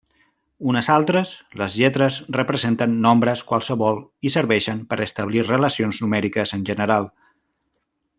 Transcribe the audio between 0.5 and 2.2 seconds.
Unes altres, les lletres